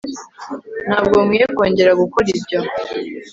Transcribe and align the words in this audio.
ntabwo 0.87 1.15
nkwiye 1.25 1.45
kongera 1.57 1.91
gukora 2.01 2.27
ibyo 2.37 2.59